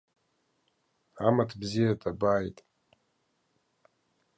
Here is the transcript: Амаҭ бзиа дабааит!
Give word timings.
Амаҭ 1.27 1.51
бзиа 1.59 1.99
дабааит! 2.01 2.57